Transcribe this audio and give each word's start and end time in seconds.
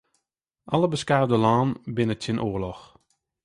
Alle 0.73 0.87
beskaafde 0.93 1.37
lannen 1.43 1.73
binne 1.95 2.15
tsjin 2.17 2.43
oarloch. 2.47 2.83